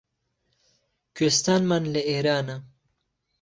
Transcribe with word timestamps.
کوێستانمان 1.15 1.83
لە 1.93 2.01
ئێرانە 2.11 2.57